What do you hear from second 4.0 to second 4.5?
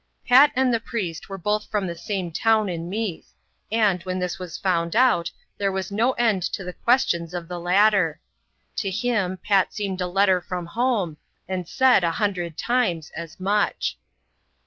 when this